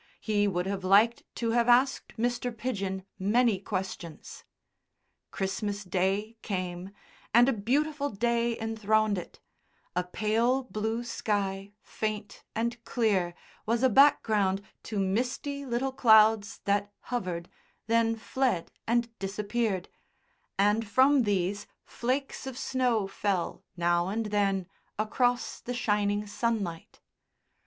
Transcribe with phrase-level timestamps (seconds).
[0.19, 2.51] He would have liked to have asked Mr.
[2.51, 4.43] Pidgen many questions.
[5.29, 6.89] Christmas Day came,
[7.35, 9.39] and a beautiful day enthroned it:
[9.95, 13.35] a pale blue sky, faint and clear,
[13.67, 17.47] was a background to misty little clouds that hovered,
[17.85, 19.87] then fled and disappeared,
[20.57, 24.65] and from these flakes of snow fell now and then
[24.97, 27.01] across the shining sunlight.